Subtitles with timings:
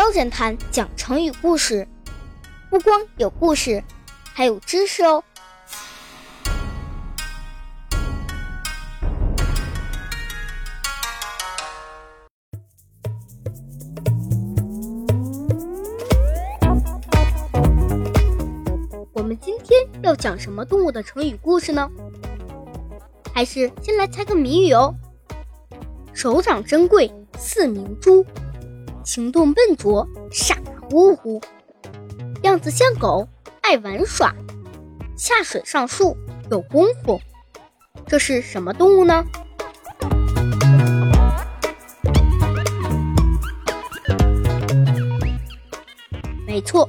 [0.00, 1.86] 喵侦探讲成语故事，
[2.70, 3.84] 不光有故事，
[4.32, 5.22] 还有知识哦。
[19.12, 21.86] 我们今天要讲什么动物的成语故事呢？
[23.34, 24.94] 还是先来猜个谜语哦。
[26.14, 28.24] 手掌珍贵似明珠，
[29.04, 30.56] 行动笨拙傻
[30.88, 31.40] 乎乎，
[32.42, 33.26] 样子像狗
[33.62, 34.34] 爱玩耍，
[35.16, 36.16] 下水上树
[36.50, 37.20] 有功夫。
[38.06, 39.24] 这是什么动物呢？
[46.46, 46.88] 没错，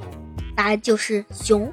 [0.54, 1.72] 答案就是熊。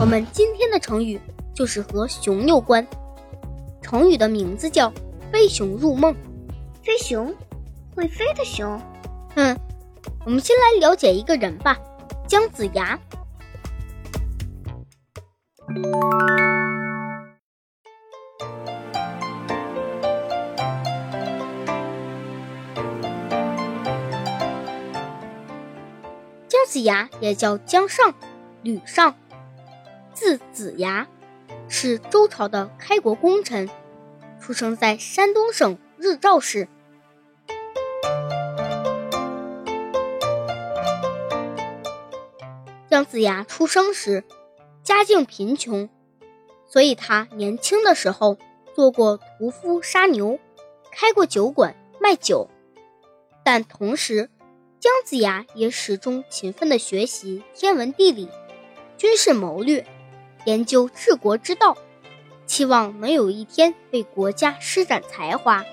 [0.00, 1.20] 我们今天的成语
[1.54, 2.86] 就是和熊有关，
[3.80, 4.92] 成语的名字叫。
[5.32, 6.14] 飞熊入梦，
[6.84, 7.34] 飞熊，
[7.94, 8.80] 会飞的熊。
[9.34, 9.58] 嗯，
[10.24, 11.78] 我们先来了解一个人吧，
[12.26, 12.98] 姜子牙。
[26.48, 28.14] 姜子牙也叫姜尚、
[28.62, 29.14] 吕尚，
[30.14, 31.06] 字子牙，
[31.68, 33.68] 是周朝的开国功臣。
[34.40, 36.66] 出生在山东省日照市。
[42.92, 44.22] 姜子牙出生时
[44.82, 45.88] 家境贫穷，
[46.68, 48.36] 所以他年轻的时候
[48.74, 50.38] 做过屠夫、杀牛，
[50.90, 52.50] 开过酒馆卖酒。
[53.42, 54.28] 但同时，
[54.78, 58.28] 姜子牙也始终勤奋的学习天文地理、
[58.98, 59.86] 军事谋略，
[60.44, 61.78] 研究治国之道。
[62.44, 65.64] 期望能有一天为国家施展才华。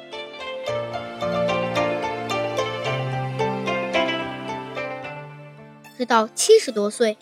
[6.00, 7.18] 直到七十多岁，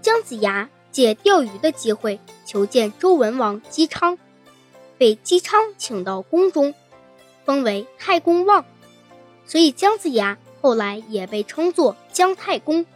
[0.00, 4.16] 姜子牙借钓鱼的机会求见周文王姬昌，
[4.96, 6.72] 被姬昌请到宫中，
[7.44, 8.64] 封为太公望，
[9.44, 12.86] 所以姜子牙后来也被称作姜太公。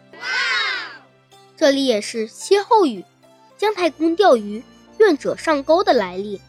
[1.57, 3.05] 这里也是歇后语：
[3.59, 4.63] 姜太公钓鱼。
[4.99, 6.41] 愿者上钩的来历。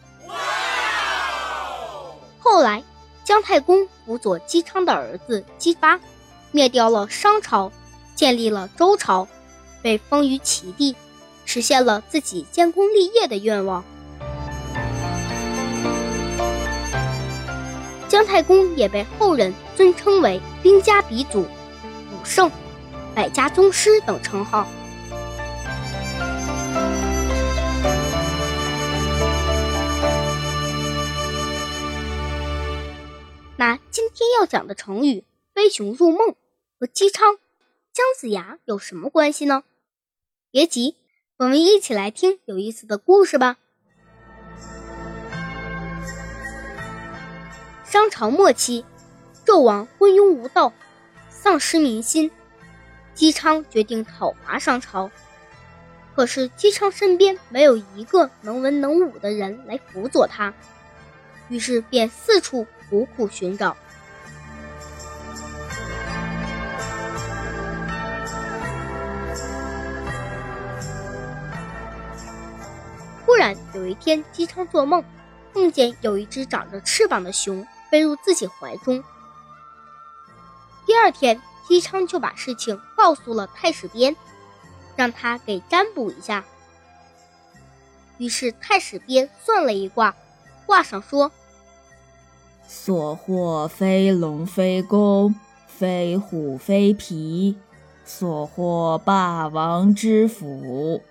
[2.38, 2.84] 后来，
[3.24, 5.98] 姜太公辅佐姬昌的儿子姬发，
[6.52, 7.72] 灭掉了商朝，
[8.14, 9.26] 建立了周朝，
[9.82, 10.94] 被封于齐地，
[11.44, 13.84] 实现了自己建功立业的愿望。
[18.08, 22.50] 姜太公也被后人尊称为兵家鼻祖、武圣、
[23.14, 24.66] 百家宗师等称号。
[33.56, 35.24] 那今天要讲的成语
[35.54, 36.34] “飞熊入梦”
[36.80, 37.36] 和姬昌、
[37.92, 39.64] 姜子牙有什么关系呢？
[40.50, 40.96] 别急，
[41.36, 43.58] 我们一起来听有意思的故事吧。
[47.84, 48.86] 商朝末期，
[49.44, 50.72] 纣王昏庸无道，
[51.28, 52.30] 丧失民心，
[53.12, 55.10] 姬昌决定讨伐商朝。
[56.16, 60.54] 可是姬昌身边没有一个能文能武的人来辅佐他，
[61.50, 62.66] 于是便四处。
[62.88, 63.74] 苦苦寻找。
[73.42, 75.02] 然有一天，姬昌做梦，
[75.52, 79.02] 梦见有一只长着翅膀的熊飞入自己怀中。
[80.86, 84.14] 第二天，姬昌就把事情告诉了太史编，
[84.94, 86.44] 让他给占卜一下。
[88.18, 90.14] 于是太史编算了一卦，
[90.64, 91.32] 卦上说。
[92.68, 95.34] 所获非龙非弓，
[95.66, 97.58] 非虎非皮，
[98.04, 101.02] 所获霸王之福。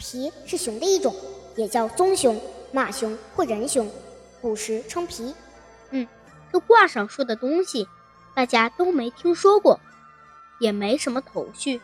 [0.00, 1.14] 皮是熊的一种，
[1.54, 2.40] 也叫棕熊、
[2.72, 3.88] 马熊或人熊，
[4.40, 5.34] 古时称皮。
[5.90, 6.08] 嗯，
[6.52, 7.86] 这卦上说的东西，
[8.34, 9.78] 大家都没听说过，
[10.58, 11.80] 也没什么头绪，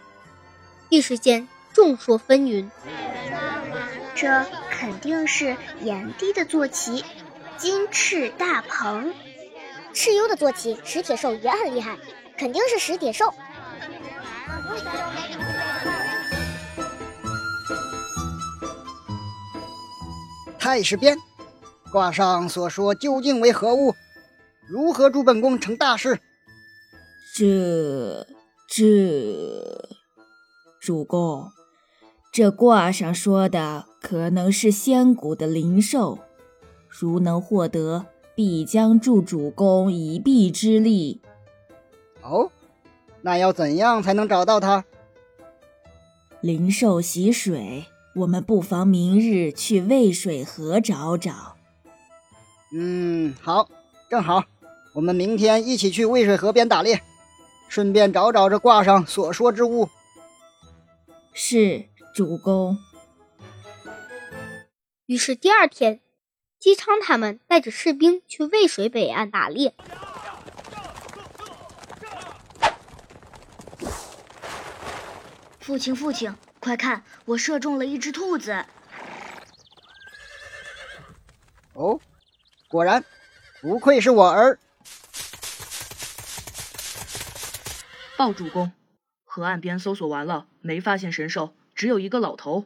[0.89, 2.69] 一时间众说纷纭。
[4.15, 7.05] 这肯定是炎帝的坐骑。
[7.59, 9.15] 金翅大鹏，
[9.95, 11.97] 蚩尤的坐骑石铁兽也很厉害，
[12.37, 13.33] 肯定是石铁兽。
[20.67, 21.17] 太史编，
[21.93, 23.95] 卦上所说究竟为何物？
[24.67, 26.19] 如何助本宫成大事？
[27.37, 28.27] 这
[28.69, 29.89] 这，
[30.81, 31.53] 主公，
[32.33, 36.19] 这卦上说的可能是仙谷的灵兽。
[36.89, 41.21] 如能获得，必将助主公一臂之力。
[42.23, 42.51] 哦，
[43.23, 44.85] 那要怎样才能找到它？
[46.41, 47.85] 灵兽洗水，
[48.17, 51.57] 我们不妨明日去渭水河找找。
[52.73, 53.69] 嗯，好，
[54.09, 54.43] 正好，
[54.95, 57.03] 我们明天一起去渭水河边打猎，
[57.69, 59.91] 顺便找找这卦上所说之物。
[61.35, 62.79] 是，主公。
[65.05, 66.01] 于是第二天，
[66.59, 69.75] 姬昌他们带着士兵去渭水北岸打猎。
[75.61, 76.35] 父亲，父亲，
[76.67, 78.65] 快看，我射中了一只兔子。
[81.75, 82.01] 哦，
[82.67, 83.05] 果然，
[83.61, 84.59] 不愧是我儿。
[88.19, 88.73] 报主公，
[89.25, 92.65] 河岸边搜索完了，没发现神兽，只有一个老头。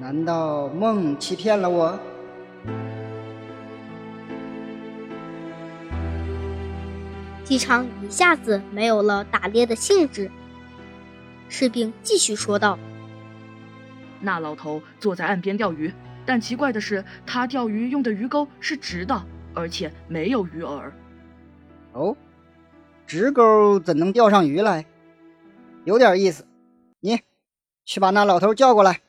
[0.00, 2.00] 难道梦欺骗了我？
[7.52, 10.30] 姬昌一下子没有了打猎的兴致。
[11.50, 12.78] 士兵继续说道
[14.22, 15.92] ：“那老头坐在岸边钓鱼，
[16.24, 19.22] 但奇怪的是，他钓鱼用的鱼钩是直的，
[19.52, 20.90] 而且没有鱼饵。
[21.92, 22.16] 哦，
[23.06, 24.86] 直钩怎能钓上鱼来？
[25.84, 26.46] 有点意思。
[27.00, 27.20] 你
[27.84, 29.02] 去把那老头叫过来，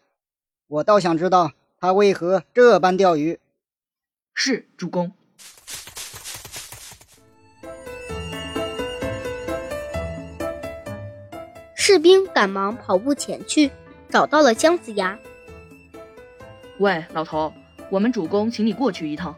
[0.68, 3.40] 我倒想知道他为何这般钓鱼。”
[4.36, 5.14] 是，主公。
[11.94, 13.70] 士兵赶忙跑步前去，
[14.10, 15.16] 找到了姜子牙。
[16.80, 17.54] 喂，老头，
[17.92, 19.36] 我们主公请你过去一趟。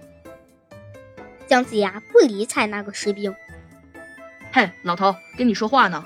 [1.47, 3.35] 姜子牙不理睬那个士兵。
[4.53, 6.05] 嘿，老头，跟你说话呢。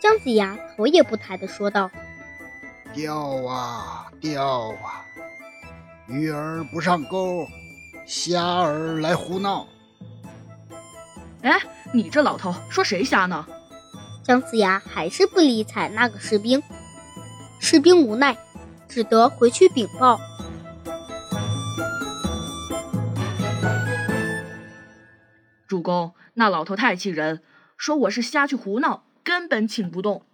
[0.00, 1.88] 姜子牙头也不抬的说道
[2.92, 3.16] ：“钓
[3.46, 5.06] 啊钓啊，
[6.08, 7.46] 鱼儿不上钩，
[8.04, 9.64] 虾儿来胡闹。”
[11.42, 11.56] 哎，
[11.94, 13.46] 你这老头说谁瞎呢？
[14.26, 16.60] 姜子牙还是不理睬那个士兵，
[17.60, 18.36] 士兵无奈，
[18.88, 20.18] 只得回去禀报。
[25.68, 27.40] 主公，那老头太气人，
[27.76, 30.26] 说我是瞎去胡闹，根本请不动。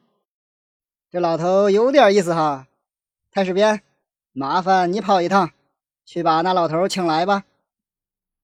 [1.10, 2.68] 这老头有点意思哈，
[3.30, 3.82] 太史编，
[4.32, 5.50] 麻烦你跑一趟，
[6.06, 7.44] 去把那老头请来吧。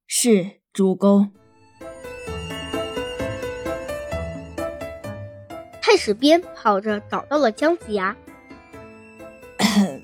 [0.06, 1.32] 是，主公。
[5.90, 8.14] 太史编跑着找到了姜子牙。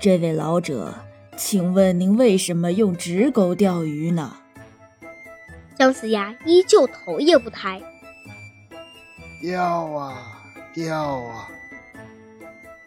[0.00, 0.94] 这位老者，
[1.36, 4.38] 请问您为什么用直钩钓鱼呢？
[5.76, 7.82] 姜子牙依旧头也不抬。
[9.42, 10.42] 钓啊
[10.72, 11.48] 钓啊，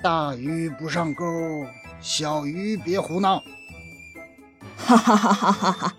[0.02, 1.64] 大鱼不上钩，
[2.02, 3.40] 小鱼别胡闹。
[4.76, 5.94] 哈哈哈哈哈哈！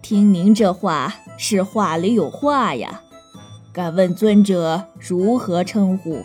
[0.00, 3.02] 听您这话，是话里有话呀。
[3.74, 6.22] 敢问尊者如何称呼？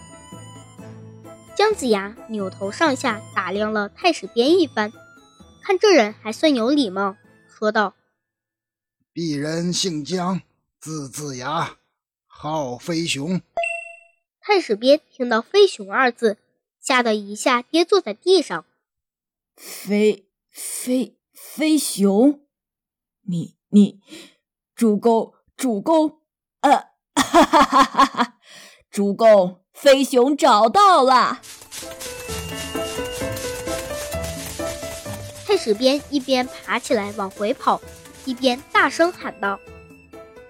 [1.56, 4.94] 姜子牙扭头上下打量了太史编一番，
[5.63, 7.18] 看这人还算有礼貌，
[7.48, 7.96] 说道
[9.16, 10.44] ：“鄙人姓姜，
[10.80, 11.78] 字子牙，
[12.28, 13.42] 号飞熊。”
[14.40, 16.38] 太史编听到“飞熊”二字，
[16.80, 18.63] 吓得一下跌坐在地上。
[19.56, 22.42] 飞飞飞熊，
[23.24, 24.00] 你你，
[24.76, 26.19] 主公主公，
[26.62, 26.90] 呃。
[27.30, 28.33] 哈哈哈哈哈！
[28.90, 31.40] 主公，飞熊找到了。
[35.45, 37.80] 太史编一边爬起来往回跑，
[38.26, 39.59] 一边大声喊道：“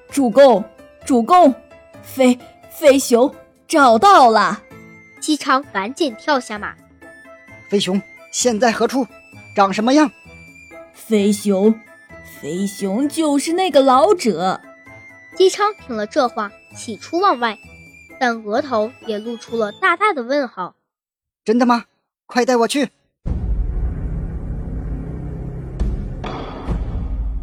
[0.10, 0.64] 主公，
[1.06, 1.54] 主公，
[2.02, 2.40] 飞
[2.72, 3.34] 飞熊
[3.68, 4.62] 找到了！”
[5.20, 6.74] 姬昌赶紧跳下马。
[7.70, 9.06] 飞熊现在何处？
[9.56, 10.10] 长什么样？
[10.94, 11.78] 飞熊，
[12.42, 14.62] 飞熊就是那个老者。
[15.36, 16.52] 姬昌听了这话。
[16.76, 17.58] 喜出望外，
[18.20, 20.76] 但额头也露出了大大的问号。
[21.44, 21.86] 真的吗？
[22.26, 22.90] 快带我去！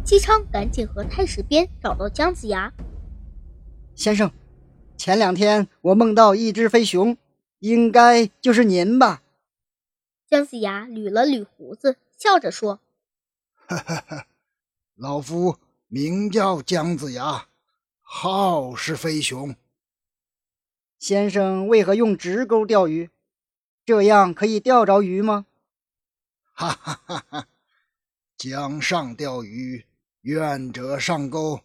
[0.05, 2.71] 姬昌赶紧和太史编找到姜子牙
[3.93, 4.31] 先生。
[4.95, 7.17] 前两天我梦到一只飞熊，
[7.59, 9.21] 应该就是您吧？
[10.29, 12.79] 姜子牙捋了捋胡子，笑着说
[13.67, 14.27] ：“哈哈哈，
[14.95, 15.57] 老夫
[15.87, 17.46] 名叫姜子牙。”
[18.09, 19.53] 好是飞熊，
[20.97, 23.09] 先生为何用直钩钓鱼？
[23.85, 25.45] 这样可以钓着鱼吗？
[26.53, 27.47] 哈哈哈哈！
[28.37, 29.85] 江上钓鱼，
[30.21, 31.59] 愿者上钩，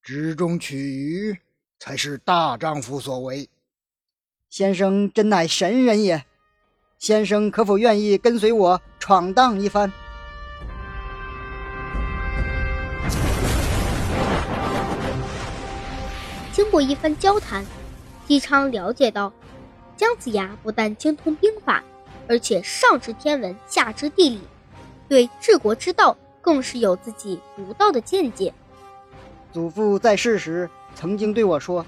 [0.00, 1.36] 直中取鱼
[1.80, 3.50] 才是大丈夫所为。
[4.48, 6.24] 先生真乃神人也，
[6.96, 9.92] 先生可否愿意跟随我闯荡一番？
[16.56, 17.62] 经过一番交谈，
[18.26, 19.30] 姬昌了解到，
[19.94, 21.84] 姜子牙不但精通兵法，
[22.26, 24.40] 而且上知天文，下知地理，
[25.06, 28.54] 对治国之道更是有自己独到的见解。
[29.52, 31.84] 祖父在世时曾经对我说，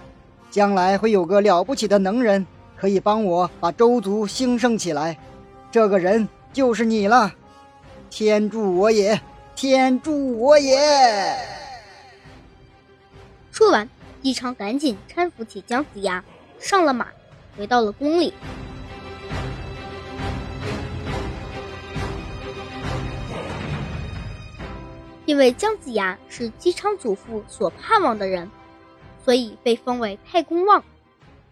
[0.50, 2.46] 将来会有个了不起的能人，
[2.76, 5.16] 可以帮我把周族兴盛起来。
[5.72, 7.32] 这个人就是你了，
[8.10, 9.18] 天助我也！
[9.56, 10.76] 天助我也！
[13.50, 13.88] 说完，
[14.22, 16.24] 姬昌赶紧搀扶起姜子牙，
[16.58, 17.08] 上了马，
[17.56, 18.34] 回到了宫里。
[25.24, 28.50] 因为姜子牙是姬昌祖父所盼望的人，
[29.24, 30.82] 所以被封为太公望。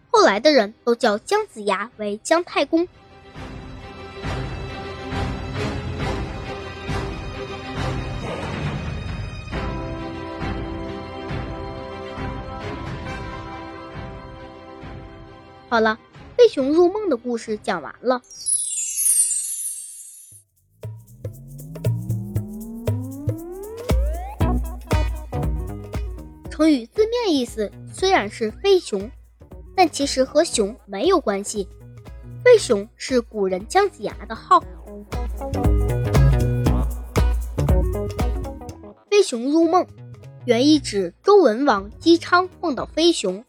[0.09, 2.87] 后来的人都叫姜子牙为姜太公。
[15.69, 15.99] 好了，
[16.37, 18.21] 飞熊入梦的故事讲完了。
[26.49, 29.11] 成语字面意思虽然是飞熊，
[29.75, 31.67] 但其实和熊没有关系。
[32.43, 34.63] 飞熊是古人姜子牙的号。
[39.09, 39.85] 飞熊入梦，
[40.45, 43.43] 原意指周文王姬昌梦到飞熊。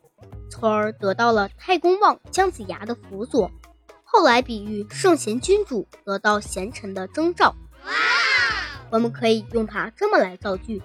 [0.50, 3.50] 从而得到了太公望姜子牙的辅佐，
[4.04, 7.54] 后来比喻圣贤君主得到贤臣的征兆。
[8.90, 10.82] 我们可以用它这么来造句：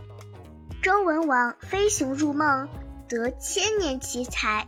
[0.82, 2.68] 周文王飞熊入梦，
[3.08, 4.68] 得千年奇才。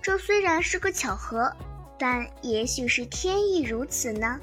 [0.00, 1.52] 这虽然是个巧合，
[1.98, 4.40] 但也许是天意如此呢。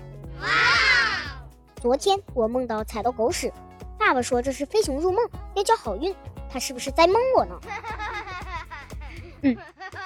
[1.81, 3.51] 昨天我梦到踩到狗屎，
[3.97, 6.15] 爸爸说这是飞熊入梦，要交好运，
[6.47, 7.59] 他是不是在蒙我呢？
[9.41, 9.57] 嗯。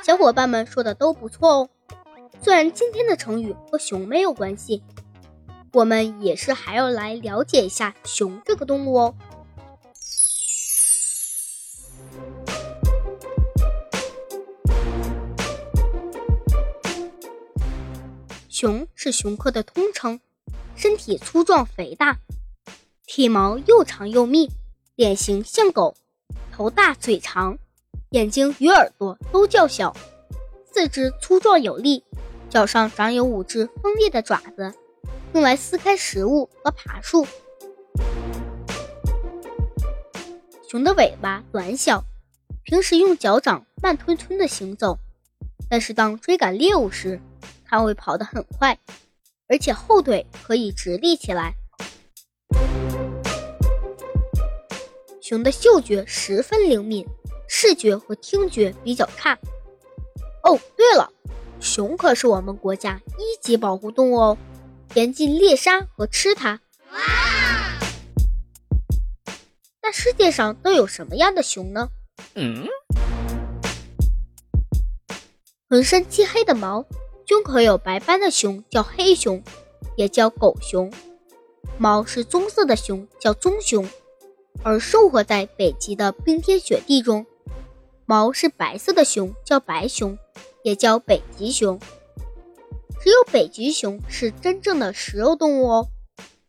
[0.03, 1.69] 小伙伴们说的都不错哦，
[2.41, 4.81] 虽然今天的成语和熊没有关系，
[5.73, 9.15] 我们也是还要来了解一下熊这个动物哦。
[18.49, 20.19] 熊是熊科的通称，
[20.75, 22.17] 身体粗壮肥大，
[23.05, 24.49] 体毛又长又密，
[24.95, 25.95] 脸型像狗，
[26.51, 27.59] 头大嘴长。
[28.11, 29.95] 眼睛与耳朵都较小，
[30.65, 32.03] 四肢粗壮有力，
[32.49, 34.73] 脚上长有五只锋利的爪子，
[35.33, 37.25] 用来撕开食物和爬树。
[40.67, 42.03] 熊的尾巴短小，
[42.63, 44.97] 平时用脚掌慢吞吞地行走，
[45.69, 47.17] 但是当追赶猎物时，
[47.63, 48.77] 它会跑得很快，
[49.47, 51.53] 而且后腿可以直立起来。
[55.21, 57.07] 熊的嗅觉十分灵敏。
[57.53, 59.37] 视觉和听觉比较差。
[60.41, 61.11] 哦，对了，
[61.59, 64.37] 熊可是我们国家一级保护动物哦，
[64.93, 66.61] 严禁猎杀和吃它。
[69.83, 71.89] 那世界上都有什么样的熊呢？
[72.35, 72.65] 嗯，
[75.69, 76.85] 浑身漆黑的毛，
[77.25, 79.43] 胸口有白斑的熊叫黑熊，
[79.97, 80.89] 也叫狗熊；
[81.77, 83.85] 毛是棕色的熊叫棕熊，
[84.63, 87.25] 而生活在北极的冰天雪地中。
[88.11, 90.17] 毛是白色的熊叫白熊，
[90.63, 91.79] 也叫北极熊。
[92.99, 95.87] 只有北极熊是真正的食肉动物哦，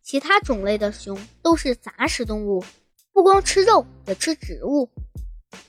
[0.01, 2.65] 其他种类的熊都是杂食动物，
[3.13, 4.89] 不光吃肉，也吃植物。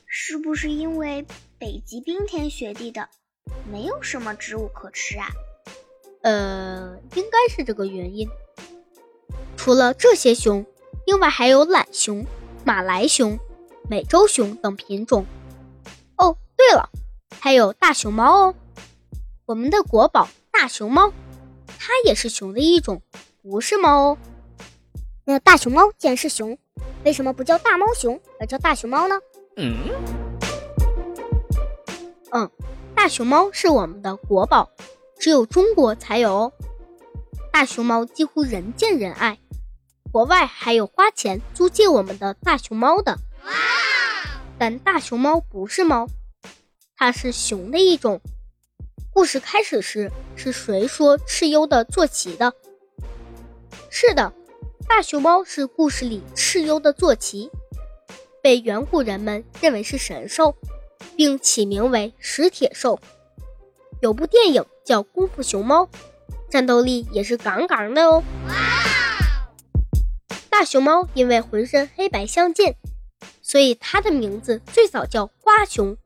[0.05, 1.25] 是不是因为
[1.61, 3.09] 北极冰天雪地的，
[3.71, 5.29] 没有什么植物可吃啊？
[6.23, 8.29] 呃，应该是这个原因。
[9.57, 10.67] 除了这些熊，
[11.07, 12.27] 另外还有懒熊、
[12.65, 13.39] 马来熊、
[13.89, 15.25] 美洲熊等品种。
[16.66, 16.88] 对了，
[17.40, 18.54] 还有大熊猫哦，
[19.44, 21.12] 我们的国宝大熊猫，
[21.78, 23.02] 它也是熊的一种，
[23.42, 24.18] 不是猫哦。
[25.26, 26.56] 那大熊猫既然是熊，
[27.04, 29.21] 为什么不叫大猫熊，而叫大熊猫呢？
[29.56, 29.76] 嗯，
[32.33, 32.50] 嗯，
[32.94, 34.71] 大熊猫是我们的国宝，
[35.18, 36.52] 只有中国才有哦。
[37.52, 39.38] 大熊猫几乎人见人爱，
[40.11, 43.18] 国外还有花钱租借我们的大熊猫的。
[44.59, 46.09] 但大熊猫不是猫。
[47.05, 48.19] 它是熊的一种。
[49.13, 52.55] 故事开始时是谁说蚩尤的坐骑的？
[53.91, 54.33] 是的，
[54.89, 57.51] 大熊猫是故事里蚩尤的坐骑，
[58.43, 60.57] 被远古人们认为是神兽，
[61.15, 62.99] 并起名为食铁兽。
[64.01, 65.83] 有部电影叫《功夫熊猫》，
[66.49, 68.25] 战斗力也是杠杠的哦。
[70.49, 72.77] 大熊猫因为浑身黑白相间，
[73.43, 75.99] 所以它的名字最早叫花熊。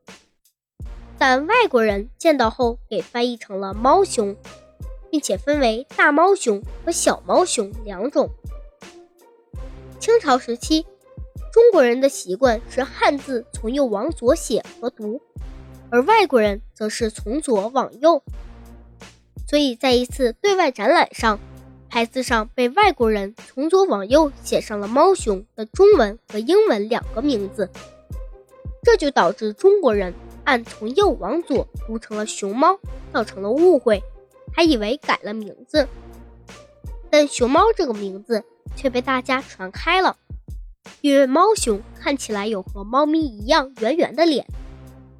[1.19, 4.37] 但外国人见到后给翻译成了猫熊，
[5.11, 8.29] 并且分为大猫熊和小猫熊两种。
[9.99, 10.85] 清朝时期，
[11.51, 15.21] 中国人的习惯是汉字从右往左写和读，
[15.91, 18.23] 而外国人则是从左往右。
[19.45, 21.37] 所以在一次对外展览上，
[21.89, 27.69] 牌子上被外国人从左往右写上了“猫熊”的中文和英文两个名字，
[28.83, 30.13] 这就导致中国人。
[30.43, 32.79] 按从右往左读成了熊猫，
[33.13, 34.01] 造成了误会，
[34.53, 35.87] 还以为改了名字。
[37.09, 38.43] 但熊猫这个名字
[38.75, 40.17] 却被大家传开了，
[41.01, 44.45] 因为猫熊看起来有和猫咪一样圆圆的脸，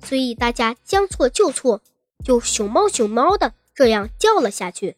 [0.04, 1.82] 所以大家将错就错，
[2.24, 4.96] 就熊猫熊猫的这样叫了下去。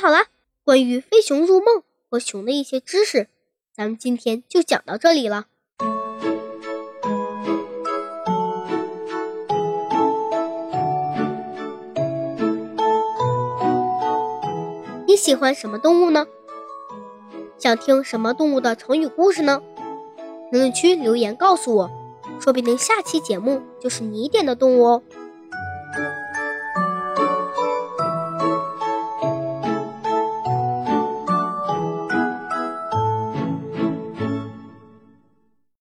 [0.00, 0.28] 好啦，
[0.64, 3.28] 关于飞熊入梦和熊的一些知识，
[3.76, 5.44] 咱们今天就讲到这里了。
[15.06, 16.26] 你喜欢什么动物呢？
[17.58, 19.60] 想听什么动物的成语故事呢？
[20.50, 21.90] 评论区留言告诉我，
[22.40, 25.02] 说不定下期节目就是你点的动物哦。